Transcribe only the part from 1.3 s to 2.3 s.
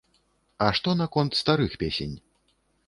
старых песень?